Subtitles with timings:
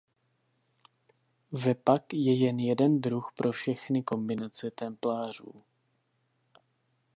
[1.51, 5.63] Ve pak je jen jeden druh pro všechny kombinace templářů.